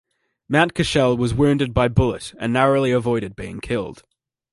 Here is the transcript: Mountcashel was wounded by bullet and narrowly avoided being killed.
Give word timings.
Mountcashel 0.51 1.15
was 1.15 1.35
wounded 1.35 1.75
by 1.75 1.87
bullet 1.87 2.33
and 2.39 2.51
narrowly 2.51 2.89
avoided 2.89 3.35
being 3.35 3.59
killed. 3.59 4.01